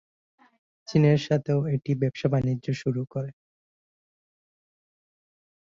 চীনের 0.87 1.19
সাথেও 1.27 1.59
এটি 1.75 1.91
ব্যবসা-বাণিজ্য 2.01 2.65
শুরু 2.81 3.01
করে। 3.05 3.31